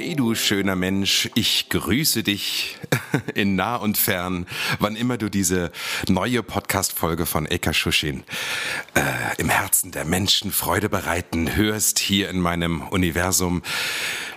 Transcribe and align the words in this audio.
Hey 0.00 0.14
du 0.16 0.34
schöner 0.34 0.76
Mensch, 0.76 1.28
ich 1.34 1.68
grüße 1.68 2.22
dich 2.22 2.78
in 3.34 3.54
nah 3.54 3.76
und 3.76 3.98
fern, 3.98 4.46
wann 4.78 4.96
immer 4.96 5.18
du 5.18 5.28
diese 5.28 5.70
neue 6.08 6.42
Podcast-Folge 6.42 7.26
von 7.26 7.44
Eka 7.44 7.74
Schuschin 7.74 8.24
äh, 8.94 9.02
im 9.36 9.50
Herzen 9.50 9.90
der 9.90 10.06
Menschen 10.06 10.52
Freude 10.52 10.88
bereiten 10.88 11.54
hörst 11.54 11.98
hier 11.98 12.30
in 12.30 12.40
meinem 12.40 12.80
Universum. 12.88 13.62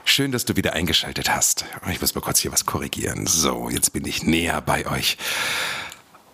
Schön, 0.03 0.33
dass 0.33 0.43
du 0.43 0.57
wieder 0.57 0.73
eingeschaltet 0.73 1.33
hast. 1.33 1.63
Ich 1.89 2.01
muss 2.01 2.13
mal 2.13 2.19
kurz 2.19 2.39
hier 2.39 2.51
was 2.51 2.65
korrigieren. 2.65 3.25
So, 3.25 3.69
jetzt 3.69 3.93
bin 3.93 4.05
ich 4.05 4.21
näher 4.23 4.59
bei 4.59 4.85
euch. 4.85 5.17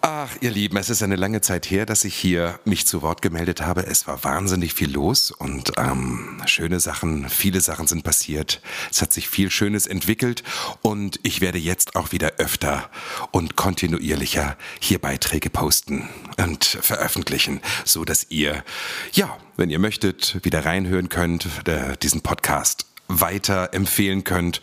Ach, 0.02 0.30
ihr 0.39 0.52
Lieben, 0.52 0.77
es 0.77 0.89
ist 0.89 1.03
eine 1.03 1.17
lange 1.17 1.41
Zeit 1.41 1.70
her, 1.70 1.85
dass 1.85 2.05
ich 2.05 2.16
hier 2.16 2.58
mich 2.63 2.88
zu 2.88 3.02
Wort 3.02 3.21
gemeldet 3.21 3.62
habe. 3.62 3.85
Es 3.85 4.08
war 4.08 4.23
wahnsinnig 4.23 4.73
viel 4.73 4.89
los 4.89 5.30
und 5.30 5.73
ähm, 5.77 6.41
schöne 6.45 6.80
Sachen, 6.80 7.27
viele 7.27 7.59
Sachen 7.59 7.85
sind 7.85 8.05
passiert. 8.05 8.62
Es 8.89 9.02
hat 9.02 9.12
sich 9.12 9.27
viel 9.27 9.52
Schönes 9.52 9.88
entwickelt 9.88 10.44
und 10.81 11.20
ich 11.23 11.41
werde 11.41 11.58
jetzt 11.58 11.97
auch 11.97 12.14
wieder 12.14 12.36
öfter 12.38 12.89
und 13.31 13.58
kontinuierlicher 13.58 14.56
hier 14.80 15.00
Beiträge 15.00 15.50
posten 15.50 16.08
und 16.38 16.63
veröffentlichen, 16.63 17.59
so 17.84 18.06
dass 18.06 18.28
ihr, 18.30 18.63
ja, 19.11 19.38
wenn 19.58 19.69
ihr 19.69 19.80
möchtet, 19.80 20.39
wieder 20.44 20.63
reinhören 20.63 21.09
könnt, 21.09 21.67
äh, 21.67 21.97
diesen 21.97 22.22
Podcast 22.22 22.86
weiter 23.09 23.73
empfehlen 23.73 24.23
könnt 24.23 24.61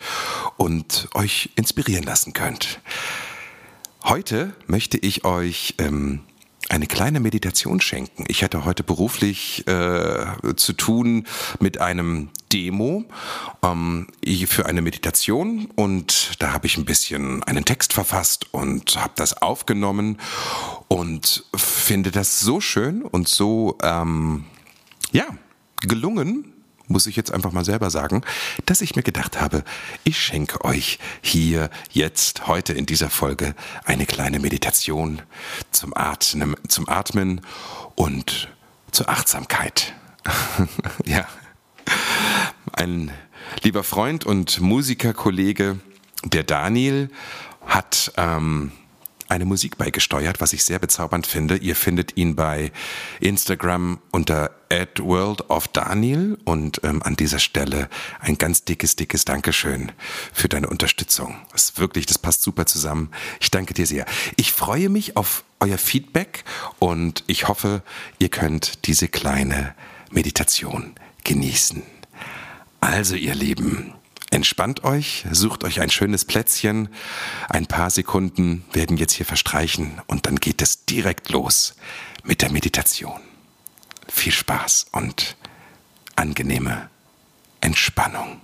und 0.55 1.09
euch 1.13 1.51
inspirieren 1.55 2.05
lassen 2.05 2.33
könnt. 2.33 2.79
Heute 4.07 4.53
möchte 4.67 4.97
ich 4.97 5.25
euch 5.25 5.75
ähm, 5.79 6.21
eine 6.69 6.87
kleine 6.87 7.19
Meditation 7.19 7.81
schenken. 7.81 8.23
Ich 8.29 8.41
hatte 8.41 8.63
heute 8.63 8.81
beruflich 8.81 9.67
äh, 9.67 10.55
zu 10.55 10.71
tun 10.71 11.27
mit 11.59 11.81
einem 11.81 12.29
Demo 12.53 13.03
ähm, 13.61 14.07
für 14.45 14.65
eine 14.65 14.81
Meditation 14.81 15.67
und 15.75 16.41
da 16.41 16.53
habe 16.53 16.67
ich 16.67 16.77
ein 16.77 16.85
bisschen 16.85 17.43
einen 17.43 17.65
Text 17.65 17.91
verfasst 17.91 18.53
und 18.53 18.95
habe 18.95 19.11
das 19.17 19.41
aufgenommen 19.41 20.21
und 20.87 21.43
finde 21.53 22.11
das 22.11 22.39
so 22.39 22.61
schön 22.61 23.01
und 23.01 23.27
so 23.27 23.77
ähm, 23.83 24.45
ja 25.11 25.25
gelungen, 25.81 26.53
muss 26.87 27.05
ich 27.05 27.15
jetzt 27.15 27.31
einfach 27.31 27.51
mal 27.51 27.65
selber 27.65 27.89
sagen, 27.89 28.21
dass 28.65 28.81
ich 28.81 28.95
mir 28.95 29.03
gedacht 29.03 29.39
habe, 29.39 29.63
ich 30.03 30.21
schenke 30.21 30.63
euch 30.63 30.99
hier 31.21 31.69
jetzt 31.91 32.47
heute 32.47 32.73
in 32.73 32.85
dieser 32.85 33.09
Folge 33.09 33.55
eine 33.85 34.05
kleine 34.05 34.39
Meditation 34.39 35.21
zum 35.71 35.95
Atmen, 35.95 36.55
zum 36.67 36.87
Atmen 36.87 37.41
und 37.95 38.49
zur 38.91 39.09
Achtsamkeit. 39.09 39.93
ja. 41.05 41.27
Ein 42.73 43.11
lieber 43.63 43.83
Freund 43.83 44.25
und 44.25 44.59
Musikerkollege, 44.61 45.79
der 46.23 46.43
Daniel, 46.43 47.09
hat 47.65 48.11
ähm, 48.17 48.71
eine 49.27 49.45
Musik 49.45 49.77
beigesteuert, 49.77 50.41
was 50.41 50.53
ich 50.53 50.63
sehr 50.63 50.79
bezaubernd 50.79 51.27
finde. 51.27 51.57
Ihr 51.57 51.75
findet 51.75 52.17
ihn 52.17 52.35
bei 52.35 52.71
Instagram 53.19 53.99
unter 54.11 54.51
@worldofdaniel 54.97 56.37
und 56.45 56.81
ähm, 56.83 57.01
an 57.03 57.15
dieser 57.15 57.39
Stelle 57.39 57.89
ein 58.19 58.37
ganz 58.37 58.63
dickes, 58.65 58.95
dickes 58.95 59.25
Dankeschön 59.25 59.91
für 60.33 60.49
deine 60.49 60.67
Unterstützung. 60.67 61.35
Das 61.51 61.65
ist 61.65 61.79
wirklich, 61.79 62.05
das 62.05 62.17
passt 62.17 62.43
super 62.43 62.65
zusammen. 62.65 63.11
Ich 63.39 63.51
danke 63.51 63.73
dir 63.73 63.87
sehr. 63.87 64.05
Ich 64.35 64.51
freue 64.51 64.89
mich 64.89 65.15
auf 65.17 65.43
euer 65.59 65.77
Feedback 65.77 66.43
und 66.79 67.23
ich 67.27 67.47
hoffe, 67.47 67.81
ihr 68.19 68.29
könnt 68.29 68.87
diese 68.87 69.07
kleine 69.07 69.73
Meditation 70.11 70.95
genießen. 71.23 71.83
Also, 72.79 73.15
ihr 73.15 73.33
Lieben, 73.33 73.93
Entspannt 74.29 74.83
euch, 74.83 75.25
sucht 75.31 75.63
euch 75.63 75.79
ein 75.79 75.89
schönes 75.89 76.25
Plätzchen. 76.25 76.89
Ein 77.47 77.65
paar 77.65 77.89
Sekunden 77.89 78.65
werden 78.73 78.97
jetzt 78.97 79.13
hier 79.13 79.25
verstreichen 79.25 80.01
und 80.07 80.25
dann 80.25 80.35
geht 80.35 80.61
es 80.61 80.85
direkt 80.85 81.29
los 81.29 81.75
mit 82.23 82.41
der 82.41 82.51
Meditation. 82.51 83.21
Viel 84.09 84.33
Spaß 84.33 84.87
und 84.91 85.37
angenehme 86.15 86.89
Entspannung. 87.61 88.41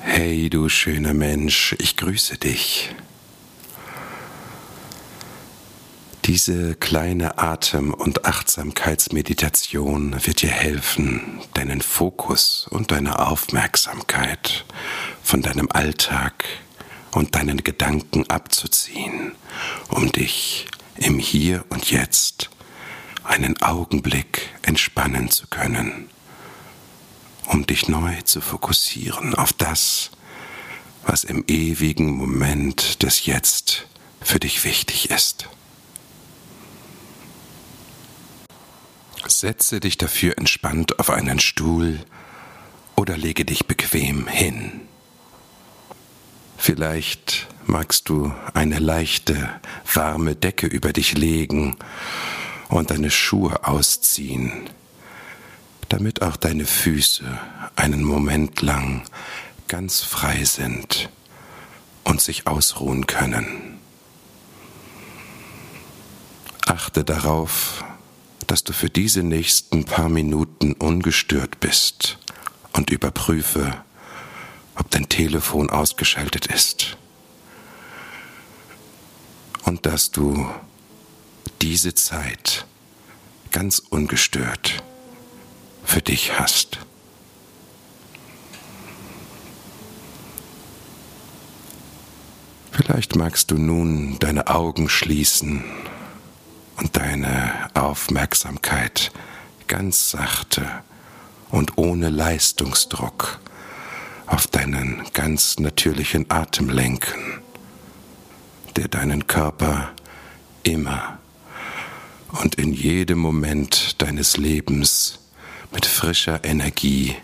Hey 0.00 0.48
du 0.48 0.70
schöner 0.70 1.12
Mensch, 1.12 1.76
ich 1.78 1.96
grüße 1.96 2.38
dich. 2.38 2.94
Diese 6.28 6.74
kleine 6.74 7.38
Atem- 7.38 7.94
und 7.94 8.26
Achtsamkeitsmeditation 8.26 10.26
wird 10.26 10.42
dir 10.42 10.50
helfen, 10.50 11.40
deinen 11.54 11.80
Fokus 11.80 12.66
und 12.68 12.90
deine 12.90 13.26
Aufmerksamkeit 13.26 14.66
von 15.22 15.40
deinem 15.40 15.70
Alltag 15.72 16.44
und 17.12 17.34
deinen 17.34 17.64
Gedanken 17.64 18.28
abzuziehen, 18.28 19.36
um 19.88 20.12
dich 20.12 20.66
im 20.98 21.18
Hier 21.18 21.64
und 21.70 21.90
Jetzt 21.90 22.50
einen 23.24 23.56
Augenblick 23.62 24.50
entspannen 24.60 25.30
zu 25.30 25.46
können, 25.46 26.10
um 27.46 27.64
dich 27.64 27.88
neu 27.88 28.20
zu 28.20 28.42
fokussieren 28.42 29.34
auf 29.34 29.54
das, 29.54 30.10
was 31.06 31.24
im 31.24 31.42
ewigen 31.48 32.10
Moment 32.10 33.02
des 33.02 33.24
Jetzt 33.24 33.86
für 34.20 34.38
dich 34.38 34.64
wichtig 34.64 35.08
ist. 35.08 35.48
Setze 39.30 39.78
dich 39.78 39.98
dafür 39.98 40.38
entspannt 40.38 40.98
auf 40.98 41.10
einen 41.10 41.38
Stuhl 41.38 42.00
oder 42.96 43.16
lege 43.16 43.44
dich 43.44 43.66
bequem 43.66 44.26
hin. 44.26 44.80
Vielleicht 46.56 47.46
magst 47.66 48.08
du 48.08 48.32
eine 48.54 48.78
leichte, 48.78 49.48
warme 49.92 50.34
Decke 50.34 50.66
über 50.66 50.92
dich 50.92 51.12
legen 51.16 51.76
und 52.68 52.90
deine 52.90 53.10
Schuhe 53.10 53.64
ausziehen, 53.66 54.68
damit 55.88 56.22
auch 56.22 56.36
deine 56.36 56.64
Füße 56.64 57.24
einen 57.76 58.02
Moment 58.02 58.62
lang 58.62 59.02
ganz 59.68 60.02
frei 60.02 60.42
sind 60.44 61.10
und 62.02 62.20
sich 62.20 62.46
ausruhen 62.46 63.06
können. 63.06 63.78
Achte 66.66 67.04
darauf, 67.04 67.84
dass 68.48 68.64
du 68.64 68.72
für 68.72 68.88
diese 68.88 69.22
nächsten 69.22 69.84
paar 69.84 70.08
Minuten 70.08 70.72
ungestört 70.72 71.60
bist 71.60 72.18
und 72.72 72.90
überprüfe, 72.90 73.84
ob 74.74 74.90
dein 74.90 75.08
Telefon 75.08 75.68
ausgeschaltet 75.68 76.46
ist. 76.46 76.96
Und 79.64 79.84
dass 79.84 80.10
du 80.10 80.48
diese 81.60 81.94
Zeit 81.94 82.64
ganz 83.50 83.80
ungestört 83.80 84.82
für 85.84 86.00
dich 86.00 86.38
hast. 86.38 86.78
Vielleicht 92.72 93.14
magst 93.14 93.50
du 93.50 93.58
nun 93.58 94.18
deine 94.20 94.46
Augen 94.46 94.88
schließen 94.88 95.64
und 96.78 96.96
deine 96.96 97.70
Aufmerksamkeit 97.74 99.10
ganz 99.66 100.10
sachte 100.10 100.64
und 101.50 101.76
ohne 101.76 102.08
Leistungsdruck 102.08 103.40
auf 104.26 104.46
deinen 104.46 105.02
ganz 105.12 105.58
natürlichen 105.58 106.30
Atem 106.30 106.68
lenken, 106.68 107.42
der 108.76 108.88
deinen 108.88 109.26
Körper 109.26 109.90
immer 110.62 111.18
und 112.42 112.54
in 112.56 112.72
jedem 112.72 113.18
Moment 113.18 114.00
deines 114.00 114.36
Lebens 114.36 115.18
mit 115.72 115.86
frischer 115.86 116.44
Energie 116.44 117.16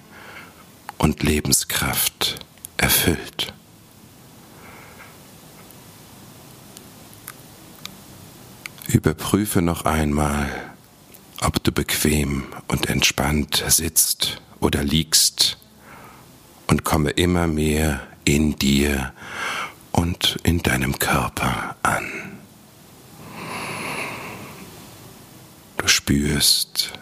und 0.99 1.23
Lebenskraft 1.23 2.39
erfüllt. 2.77 3.55
Überprüfe 8.87 9.63
noch 9.63 9.85
einmal, 9.85 10.51
ob 11.41 11.63
du 11.63 11.73
bequem 11.73 12.45
und 12.69 12.89
entspannt 12.89 13.65
sitzt 13.67 14.41
oder 14.61 14.85
liegst 14.85 15.59
und 16.67 16.85
komme 16.85 17.11
immer 17.11 17.47
mehr 17.47 18.01
in 18.25 18.57
dir 18.57 19.13
und 19.93 20.39
in 20.43 20.63
deinem 20.63 20.99
Körper 20.99 21.77
an. 21.83 22.07
Du 25.79 25.89
spürst, 25.89 26.93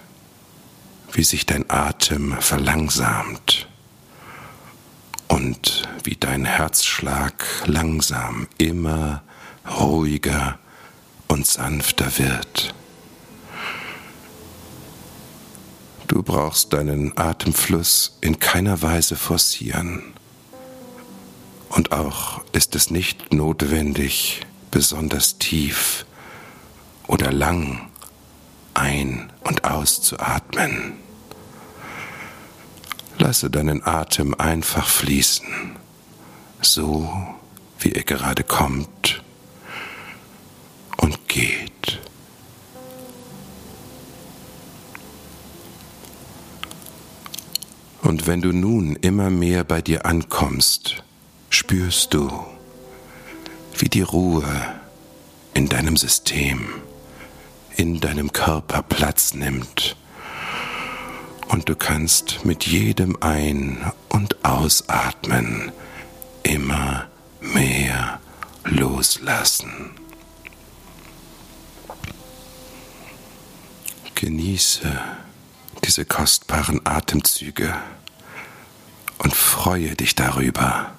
wie 1.12 1.24
sich 1.24 1.46
dein 1.46 1.68
Atem 1.70 2.36
verlangsamt 2.40 3.68
und 5.28 5.88
wie 6.04 6.16
dein 6.16 6.44
Herzschlag 6.44 7.44
langsam 7.66 8.48
immer 8.58 9.22
ruhiger 9.78 10.58
und 11.32 11.46
sanfter 11.46 12.18
wird. 12.18 12.74
Du 16.06 16.22
brauchst 16.22 16.74
deinen 16.74 17.16
Atemfluss 17.16 18.18
in 18.20 18.38
keiner 18.38 18.82
Weise 18.82 19.16
forcieren. 19.16 20.12
Und 21.70 21.90
auch 21.90 22.42
ist 22.52 22.74
es 22.74 22.90
nicht 22.90 23.32
notwendig, 23.32 24.42
besonders 24.70 25.38
tief 25.38 26.04
oder 27.06 27.32
lang 27.32 27.88
ein- 28.74 29.32
und 29.42 29.64
auszuatmen. 29.64 30.98
Lasse 33.16 33.48
deinen 33.48 33.82
Atem 33.86 34.34
einfach 34.34 34.86
fließen, 34.86 35.76
so 36.60 37.10
wie 37.78 37.92
er 37.92 38.02
gerade 38.02 38.44
kommt 38.44 39.21
geht. 41.32 41.98
Und 48.02 48.26
wenn 48.26 48.42
du 48.42 48.52
nun 48.52 48.96
immer 48.96 49.30
mehr 49.30 49.64
bei 49.64 49.80
dir 49.80 50.04
ankommst, 50.04 51.02
spürst 51.48 52.12
du, 52.12 52.30
wie 53.78 53.88
die 53.88 54.02
Ruhe 54.02 54.44
in 55.54 55.68
deinem 55.68 55.96
System, 55.96 56.68
in 57.76 58.00
deinem 58.00 58.32
Körper 58.32 58.82
Platz 58.82 59.34
nimmt. 59.34 59.96
Und 61.48 61.68
du 61.68 61.76
kannst 61.76 62.44
mit 62.44 62.66
jedem 62.66 63.16
Ein- 63.20 63.90
und 64.08 64.44
Ausatmen 64.44 65.72
immer 66.42 67.06
mehr 67.40 68.20
loslassen. 68.64 70.01
Genieße 74.22 74.88
diese 75.84 76.04
kostbaren 76.04 76.80
Atemzüge 76.86 77.74
und 79.18 79.34
freue 79.34 79.96
dich 79.96 80.14
darüber, 80.14 80.92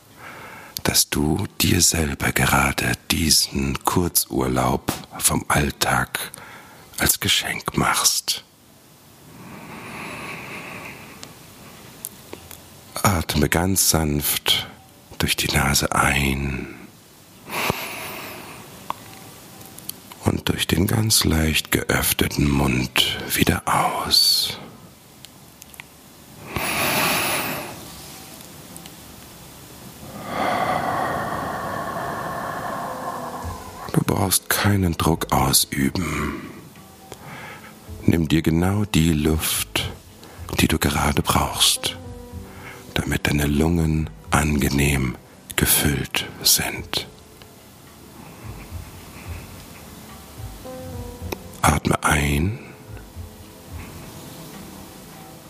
dass 0.83 1.09
du 1.09 1.47
dir 1.61 1.79
selber 1.79 2.33
gerade 2.33 2.91
diesen 3.11 3.81
Kurzurlaub 3.85 4.91
vom 5.19 5.45
Alltag 5.47 6.33
als 6.97 7.21
Geschenk 7.21 7.77
machst. 7.77 8.43
Atme 12.95 13.47
ganz 13.47 13.89
sanft 13.89 14.67
durch 15.17 15.37
die 15.37 15.47
Nase 15.47 15.95
ein 15.95 16.82
durch 20.45 20.67
den 20.67 20.87
ganz 20.87 21.23
leicht 21.23 21.71
geöffneten 21.71 22.49
Mund 22.49 23.17
wieder 23.33 23.63
aus. 23.65 24.57
Du 33.93 34.01
brauchst 34.05 34.49
keinen 34.49 34.93
Druck 34.93 35.31
ausüben. 35.31 36.41
Nimm 38.05 38.27
dir 38.27 38.41
genau 38.41 38.85
die 38.85 39.13
Luft, 39.13 39.91
die 40.59 40.67
du 40.67 40.77
gerade 40.77 41.21
brauchst, 41.21 41.95
damit 42.95 43.27
deine 43.27 43.47
Lungen 43.47 44.09
angenehm 44.31 45.15
gefüllt 45.55 46.25
sind. 46.41 47.07
Ein, 52.33 52.59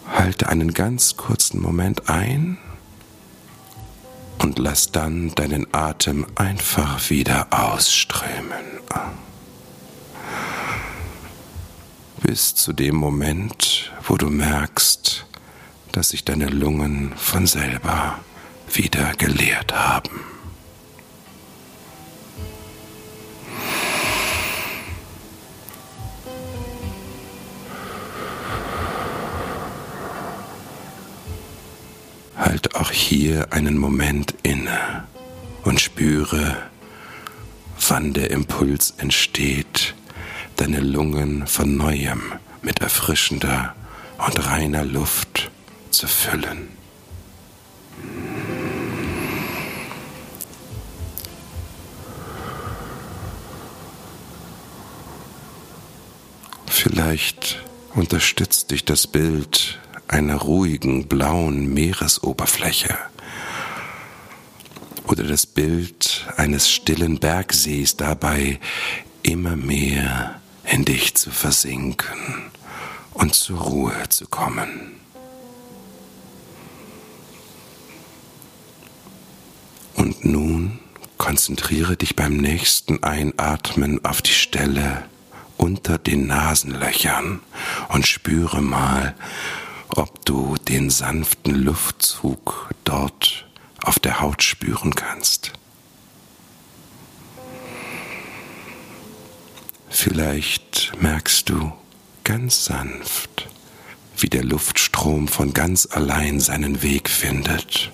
halte 0.08 0.50
einen 0.50 0.74
ganz 0.74 1.18
kurzen 1.18 1.62
Moment 1.62 2.10
ein 2.10 2.58
und 4.40 4.60
lass 4.60 4.92
dann 4.92 5.34
deinen 5.36 5.74
Atem 5.74 6.26
einfach 6.36 7.10
wieder 7.10 7.48
ausströmen. 7.52 8.66
Bis 12.22 12.56
zu 12.56 12.74
dem 12.74 12.96
Moment, 12.96 13.92
wo 14.08 14.16
du 14.16 14.30
merkst, 14.30 15.26
dass 15.92 16.10
sich 16.10 16.24
deine 16.24 16.48
Lungen 16.48 17.14
von 17.16 17.46
selber 17.48 18.20
wieder 18.72 19.14
geleert 19.16 19.74
haben. 19.74 20.33
Halt 32.36 32.76
auch 32.76 32.92
hier 32.92 33.54
einen 33.54 33.78
Moment 33.78 34.36
inne 34.44 35.04
und 35.64 35.80
spüre, 35.80 36.58
wann 37.88 38.14
der 38.14 38.32
Impuls 38.32 38.94
entsteht, 38.98 39.96
deine 40.56 40.80
Lungen 40.80 41.48
von 41.48 41.78
neuem 41.78 42.22
mit 42.62 42.80
erfrischender 42.80 43.76
und 44.18 44.46
reiner 44.46 44.86
Luft 44.86 45.52
zu 45.90 46.08
füllen. 46.08 46.70
Vielleicht 56.68 57.64
unterstützt 57.94 58.72
dich 58.72 58.84
das 58.84 59.08
Bild 59.08 59.80
einer 60.14 60.36
ruhigen 60.36 61.08
blauen 61.08 61.74
Meeresoberfläche 61.74 62.96
oder 65.08 65.24
das 65.24 65.48
Bild 65.48 66.28
eines 66.38 66.70
stillen 66.70 67.18
Bergsees 67.20 67.98
dabei 67.98 68.60
immer 69.24 69.56
mehr 69.56 70.40
in 70.66 70.86
dich 70.86 71.16
zu 71.16 71.32
versinken 71.32 72.52
und 73.14 73.34
zur 73.34 73.60
Ruhe 73.60 74.08
zu 74.10 74.28
kommen. 74.28 75.00
Und 79.96 80.26
nun 80.26 80.80
konzentriere 81.18 81.98
dich 81.98 82.16
beim 82.16 82.38
nächsten 82.38 83.02
Einatmen 83.02 84.06
auf 84.06 84.22
die 84.22 84.32
Stelle 84.32 85.06
unter 85.58 85.98
den 85.98 86.28
Nasenlöchern 86.28 87.42
und 87.90 88.06
spüre 88.06 88.62
mal, 88.62 89.16
ob 89.96 90.26
du 90.26 90.56
den 90.56 90.90
sanften 90.90 91.56
Luftzug 91.56 92.72
dort 92.84 93.48
auf 93.84 94.00
der 94.00 94.22
Haut 94.22 94.44
spüren 94.44 94.96
kannst. 94.96 95.54
Vielleicht 99.90 100.94
merkst 101.02 101.50
du 101.50 101.72
ganz 102.24 102.66
sanft, 102.66 103.48
wie 104.18 104.30
der 104.30 104.44
Luftstrom 104.44 105.28
von 105.28 105.54
ganz 105.54 105.88
allein 105.92 106.40
seinen 106.40 106.82
Weg 106.82 107.10
findet. 107.10 107.92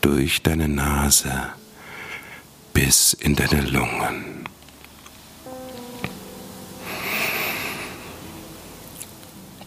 Durch 0.00 0.42
deine 0.42 0.68
Nase 0.68 1.50
bis 2.72 3.12
in 3.12 3.36
deine 3.36 3.62
Lungen. 3.62 4.43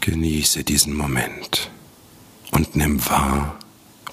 Genieße 0.07 0.63
diesen 0.63 0.95
Moment 0.95 1.69
und 2.51 2.77
nimm 2.77 3.05
wahr, 3.09 3.59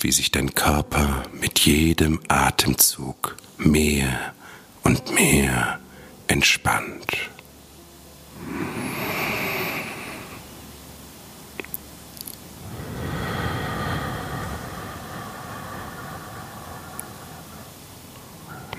wie 0.00 0.10
sich 0.10 0.32
dein 0.32 0.52
Körper 0.52 1.22
mit 1.40 1.60
jedem 1.60 2.18
Atemzug 2.26 3.36
mehr 3.58 4.34
und 4.82 5.14
mehr 5.14 5.78
entspannt. 6.26 7.30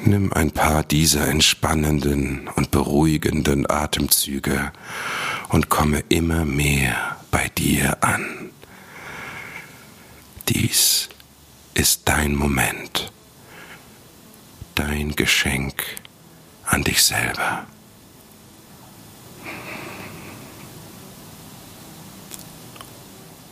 Nimm 0.03 0.33
ein 0.33 0.51
paar 0.51 0.83
dieser 0.83 1.29
entspannenden 1.29 2.49
und 2.57 2.71
beruhigenden 2.71 3.69
Atemzüge 3.69 4.73
und 5.49 5.69
komme 5.69 6.03
immer 6.09 6.45
mehr 6.45 7.17
bei 7.31 7.49
dir 7.49 8.03
an. 8.03 8.51
Dies 10.49 11.09
ist 11.73 12.01
dein 12.05 12.35
Moment, 12.35 13.11
dein 14.75 15.15
Geschenk 15.15 15.83
an 16.65 16.83
dich 16.83 17.03
selber. 17.03 17.65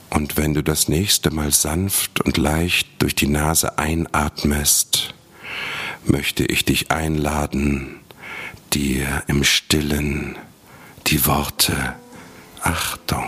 Und 0.09 0.37
wenn 0.37 0.53
du 0.53 0.61
das 0.61 0.87
nächste 0.87 1.31
Mal 1.31 1.51
sanft 1.51 2.21
und 2.21 2.37
leicht 2.37 2.87
durch 2.99 3.15
die 3.15 3.27
Nase 3.27 3.79
einatmest, 3.79 5.13
möchte 6.05 6.45
ich 6.45 6.65
dich 6.65 6.91
einladen, 6.91 7.99
dir 8.73 9.23
im 9.27 9.43
stillen 9.43 10.37
die 11.13 11.27
Worte 11.27 11.95
Achtung, 12.61 13.27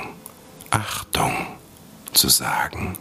Achtung 0.72 1.34
zu 2.14 2.30
sagen. 2.30 2.98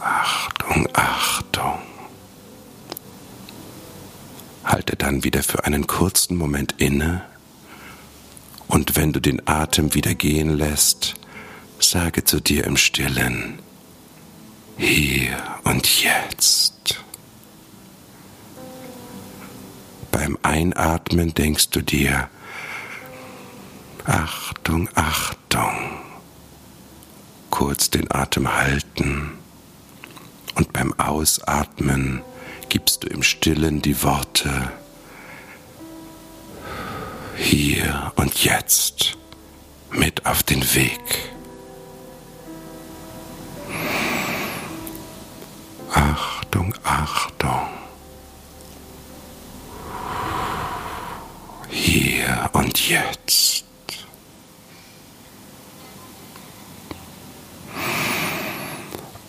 Achtung, 0.00 0.88
Achtung. 0.92 1.78
Halte 4.64 4.96
dann 4.96 5.22
wieder 5.22 5.44
für 5.44 5.64
einen 5.64 5.86
kurzen 5.86 6.36
Moment 6.36 6.74
inne 6.78 7.22
und 8.66 8.96
wenn 8.96 9.12
du 9.12 9.20
den 9.20 9.46
Atem 9.46 9.94
wieder 9.94 10.16
gehen 10.16 10.50
lässt, 10.50 11.14
sage 11.78 12.24
zu 12.24 12.40
dir 12.40 12.64
im 12.64 12.76
stillen, 12.76 13.60
hier 14.78 15.36
und 15.62 16.02
jetzt. 16.02 17.05
Beim 20.26 20.38
Einatmen 20.42 21.34
denkst 21.34 21.70
du 21.70 21.82
dir, 21.82 22.28
Achtung, 24.06 24.88
Achtung, 24.96 26.00
kurz 27.48 27.90
den 27.90 28.10
Atem 28.10 28.52
halten 28.52 29.38
und 30.56 30.72
beim 30.72 30.92
Ausatmen 30.98 32.22
gibst 32.68 33.04
du 33.04 33.06
im 33.06 33.22
stillen 33.22 33.82
die 33.82 34.02
Worte, 34.02 34.72
hier 37.36 38.12
und 38.16 38.42
jetzt 38.42 39.16
mit 39.92 40.26
auf 40.26 40.42
den 40.42 40.74
Weg. 40.74 41.35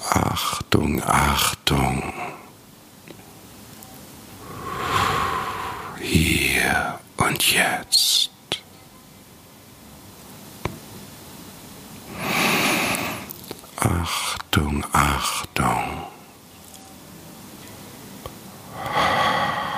Achtung, 0.10 1.04
Achtung. 1.04 2.14
Hier 6.00 7.00
und 7.18 7.54
jetzt. 7.54 8.30
Achtung, 13.76 14.86
Achtung. 14.94 16.08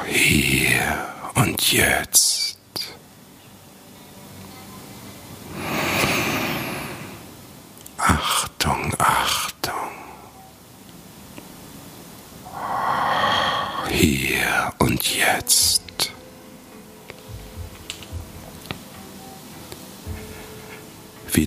Hier 0.05 1.07
und 1.33 1.71
jetzt. 1.71 2.48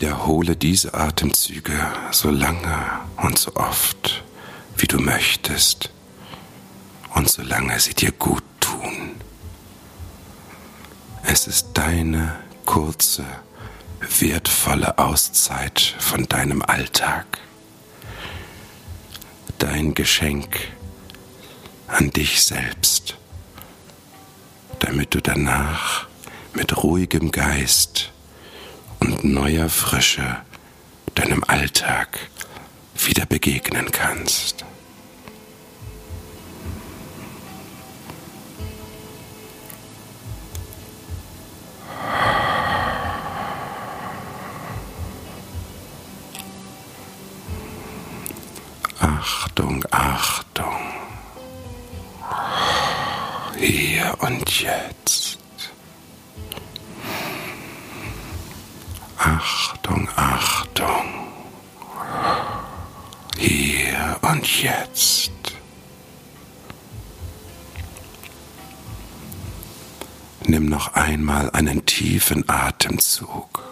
Wiederhole 0.02 0.56
diese 0.56 0.94
Atemzüge 0.94 1.78
so 2.10 2.28
lange 2.28 2.76
und 3.18 3.38
so 3.38 3.54
oft, 3.54 4.24
wie 4.76 4.88
du 4.88 4.98
möchtest 4.98 5.90
und 7.14 7.30
solange 7.30 7.78
sie 7.78 7.94
dir 7.94 8.10
gut 8.10 8.42
tun. 8.58 9.14
Es 11.22 11.46
ist 11.46 11.68
deine 11.74 12.34
kurze, 12.66 13.24
wertvolle 14.18 14.98
Auszeit 14.98 15.94
von 16.00 16.26
deinem 16.26 16.62
Alltag. 16.62 17.38
Dein 19.60 19.94
Geschenk 19.94 20.66
an 21.86 22.10
dich 22.10 22.42
selbst, 22.42 23.18
damit 24.80 25.14
du 25.14 25.20
danach 25.22 26.08
mit 26.54 26.82
ruhigem 26.82 27.30
Geist 27.30 28.12
und 29.12 29.24
neuer 29.24 29.68
Frische 29.68 30.38
deinem 31.14 31.44
Alltag 31.44 32.18
wieder 32.96 33.26
begegnen 33.26 33.90
kannst. 33.92 34.64
Achtung, 48.98 49.84
Achtung. 49.90 50.76
Hier 53.58 54.14
und 54.20 54.60
jetzt. 54.60 55.31
Achtung, 59.24 60.08
Achtung. 60.16 61.28
Hier 63.38 64.18
und 64.20 64.62
jetzt. 64.62 65.30
Nimm 70.44 70.66
noch 70.66 70.94
einmal 70.94 71.50
einen 71.50 71.86
tiefen 71.86 72.48
Atemzug. 72.48 73.62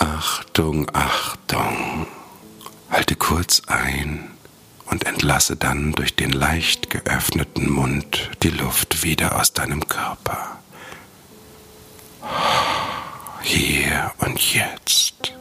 Achtung, 0.00 0.90
Achtung. 0.92 2.08
Halte 2.90 3.14
kurz 3.14 3.62
ein 3.68 4.32
und 4.86 5.06
entlasse 5.06 5.54
dann 5.54 5.92
durch 5.92 6.16
den 6.16 6.32
leicht 6.32 6.90
geöffneten 6.90 7.70
Mund 7.70 8.32
die 8.42 8.50
Luft 8.50 9.04
wieder 9.04 9.40
aus 9.40 9.52
deinem 9.52 9.86
Körper 9.86 10.58
hier 13.46 14.12
und 14.18 14.54
jetzt. 14.54 15.32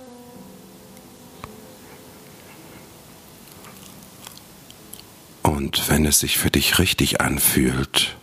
Und 5.41 5.89
wenn 5.89 6.05
es 6.05 6.19
sich 6.19 6.37
für 6.37 6.51
dich 6.51 6.77
richtig 6.77 7.21
anfühlt, 7.21 8.15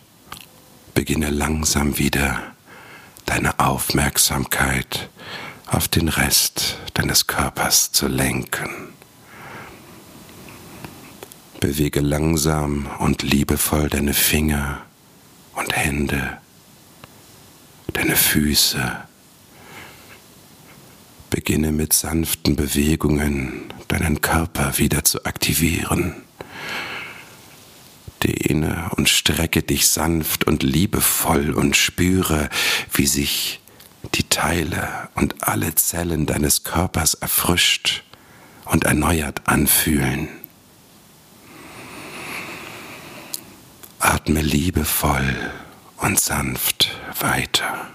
beginne 0.93 1.29
langsam 1.29 1.97
wieder 1.97 2.53
deine 3.25 3.59
Aufmerksamkeit 3.59 5.09
auf 5.67 5.87
den 5.89 6.07
Rest 6.07 6.77
deines 6.93 7.27
Körpers 7.27 7.91
zu 7.91 8.07
lenken. 8.07 8.93
Bewege 11.59 11.99
langsam 11.99 12.87
und 12.99 13.21
liebevoll 13.21 13.89
deine 13.89 14.13
Finger 14.13 14.81
und 15.55 15.75
Hände, 15.75 16.37
deine 17.93 18.15
Füße, 18.15 19.05
Beginne 21.33 21.71
mit 21.71 21.93
sanften 21.93 22.55
Bewegungen 22.55 23.63
deinen 23.87 24.21
Körper 24.21 24.77
wieder 24.77 25.03
zu 25.03 25.25
aktivieren. 25.25 26.13
Dehne 28.21 28.91
und 28.95 29.09
strecke 29.09 29.63
dich 29.63 29.87
sanft 29.87 30.43
und 30.43 30.61
liebevoll 30.61 31.49
und 31.49 31.75
spüre, 31.75 32.49
wie 32.93 33.07
sich 33.07 33.61
die 34.13 34.29
Teile 34.29 35.09
und 35.15 35.47
alle 35.47 35.73
Zellen 35.73 36.27
deines 36.27 36.63
Körpers 36.65 37.15
erfrischt 37.15 38.03
und 38.65 38.83
erneuert 38.83 39.47
anfühlen. 39.47 40.27
Atme 43.97 44.43
liebevoll 44.43 45.51
und 45.97 46.19
sanft 46.19 46.95
weiter. 47.19 47.87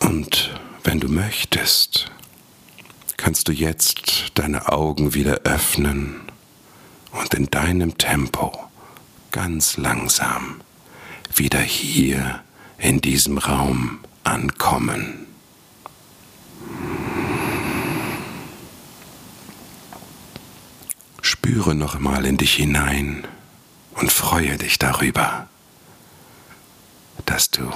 Und 0.00 0.50
wenn 0.88 1.00
du 1.00 1.08
möchtest, 1.10 2.10
kannst 3.18 3.48
du 3.48 3.52
jetzt 3.52 4.32
deine 4.32 4.72
Augen 4.72 5.12
wieder 5.12 5.40
öffnen 5.44 6.22
und 7.12 7.34
in 7.34 7.50
deinem 7.50 7.98
Tempo 7.98 8.58
ganz 9.30 9.76
langsam 9.76 10.62
wieder 11.36 11.58
hier 11.60 12.42
in 12.78 13.02
diesem 13.02 13.36
Raum 13.36 13.98
ankommen. 14.24 15.26
Spüre 21.20 21.74
noch 21.74 21.96
einmal 21.96 22.24
in 22.24 22.38
dich 22.38 22.54
hinein 22.54 23.28
und 23.92 24.10
freue 24.10 24.56
dich 24.56 24.78
darüber, 24.78 25.50
dass 27.26 27.50
du 27.50 27.70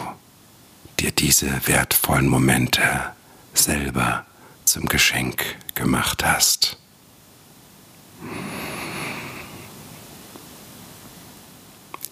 dir 1.03 1.11
diese 1.11 1.67
wertvollen 1.67 2.29
Momente 2.29 2.81
selber 3.55 4.25
zum 4.65 4.87
Geschenk 4.87 5.45
gemacht 5.75 6.25
hast. 6.25 6.77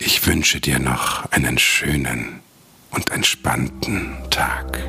Ich 0.01 0.27
wünsche 0.27 0.61
dir 0.61 0.81
noch 0.81 1.31
einen 1.31 1.59
schönen 1.59 2.41
und 2.91 3.11
entspannten 3.11 4.29
Tag. 4.31 4.81